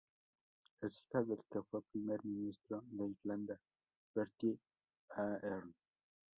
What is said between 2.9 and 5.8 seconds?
Irlanda, Bertie Ahern.